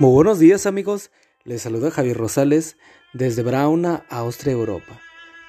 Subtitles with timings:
[0.00, 1.10] Muy buenos días amigos,
[1.42, 2.76] les saluda Javier Rosales
[3.14, 5.00] desde Brauna, Austria, Europa,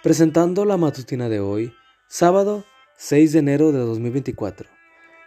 [0.01, 1.71] presentando la matutina de hoy,
[2.07, 2.65] sábado
[2.97, 4.67] 6 de enero de 2024.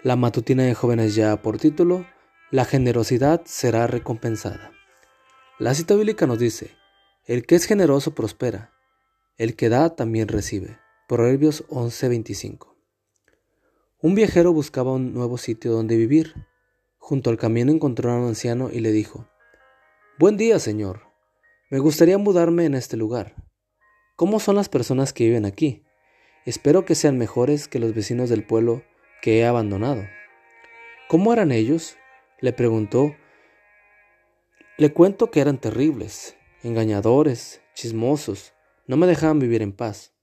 [0.03, 2.04] La matutina de jóvenes ya por título,
[2.50, 4.72] La generosidad será recompensada.
[5.61, 6.73] La cita bíblica nos dice,
[7.25, 8.73] el que es generoso prospera,
[9.36, 10.80] el que da también recibe.
[11.07, 12.75] Proverbios 11:25.
[14.00, 16.34] Un viajero buscaba un nuevo sitio donde vivir.
[17.05, 19.29] Junto al camino encontró a un anciano y le dijo,
[20.21, 21.00] Buen día, señor.
[21.68, 23.35] Me gustaría mudarme en este lugar.
[24.14, 25.82] ¿Cómo son las personas que viven aquí?
[26.46, 28.85] Espero que sean mejores que los vecinos del pueblo
[29.21, 30.04] que he abandonado.
[31.09, 31.96] ¿Cómo eran ellos?
[32.41, 33.17] le preguntó.
[34.78, 38.55] Le cuento que eran terribles, engañadores, chismosos,
[38.87, 40.14] no me dejaban vivir en paz.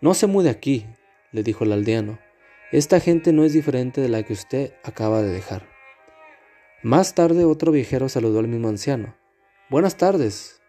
[0.00, 0.86] No se mude aquí,
[1.32, 2.20] le dijo el aldeano.
[2.70, 5.71] Esta gente no es diferente de la que usted acaba de dejar.
[6.84, 9.14] Más tarde otro viajero saludó al mismo anciano.
[9.70, 10.60] Buenas tardes,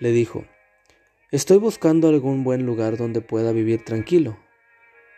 [0.00, 0.44] le dijo.
[1.30, 4.36] Estoy buscando algún buen lugar donde pueda vivir tranquilo.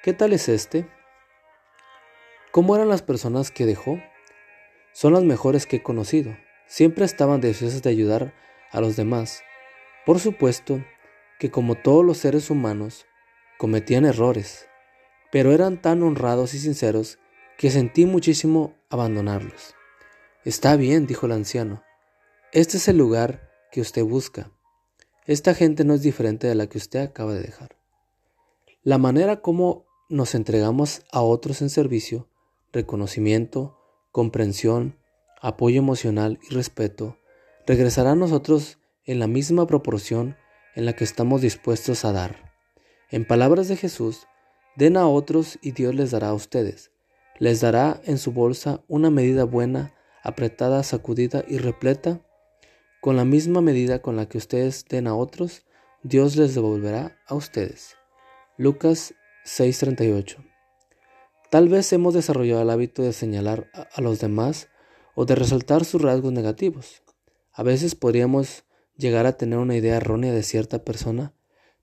[0.02, 0.86] ¿Qué tal es este?
[2.50, 4.02] ¿Cómo eran las personas que dejó?
[4.92, 6.36] Son las mejores que he conocido.
[6.66, 8.34] Siempre estaban deseosas de ayudar
[8.70, 9.42] a los demás.
[10.04, 10.84] Por supuesto
[11.38, 13.06] que como todos los seres humanos,
[13.56, 14.68] cometían errores,
[15.30, 17.18] pero eran tan honrados y sinceros
[17.56, 19.74] que sentí muchísimo abandonarlos.
[20.44, 21.82] Está bien, dijo el anciano.
[22.52, 24.50] Este es el lugar que usted busca.
[25.24, 27.76] Esta gente no es diferente de la que usted acaba de dejar.
[28.82, 32.28] La manera como nos entregamos a otros en servicio,
[32.72, 33.78] reconocimiento,
[34.10, 34.98] comprensión,
[35.40, 37.18] apoyo emocional y respeto,
[37.64, 40.36] regresará a nosotros en la misma proporción
[40.74, 42.52] en la que estamos dispuestos a dar.
[43.10, 44.26] En palabras de Jesús,
[44.76, 46.90] den a otros y Dios les dará a ustedes.
[47.38, 52.20] Les dará en su bolsa una medida buena, apretada, sacudida y repleta,
[53.00, 55.64] con la misma medida con la que ustedes den a otros,
[56.02, 57.96] Dios les devolverá a ustedes.
[58.56, 60.36] Lucas 6:38
[61.50, 64.68] Tal vez hemos desarrollado el hábito de señalar a los demás
[65.14, 67.02] o de resaltar sus rasgos negativos.
[67.52, 68.64] A veces podríamos
[68.96, 71.34] llegar a tener una idea errónea de cierta persona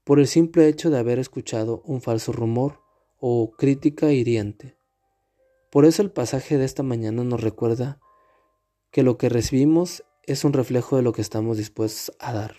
[0.04, 2.82] por el simple hecho de haber escuchado un falso rumor
[3.20, 4.78] o crítica hiriente.
[5.70, 8.00] Por eso el pasaje de esta mañana nos recuerda
[8.92, 12.56] que lo que recibimos es un reflejo de lo que estamos dispuestos a dar.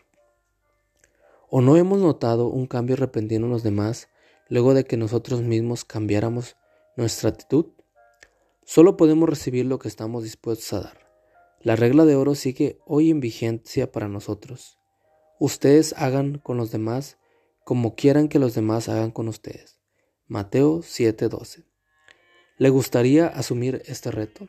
[1.48, 4.08] ¿O no hemos notado un cambio repentino en los demás
[4.48, 6.56] luego de que nosotros mismos cambiáramos
[6.96, 7.66] nuestra actitud?
[8.64, 11.10] Solo podemos recibir lo que estamos dispuestos a dar.
[11.60, 14.78] La regla de oro sigue hoy en vigencia para nosotros.
[15.40, 17.18] Ustedes hagan con los demás
[17.64, 19.80] como quieran que los demás hagan con ustedes.
[20.26, 21.64] Mateo 7:12.
[22.58, 24.48] ¿Le gustaría asumir este reto?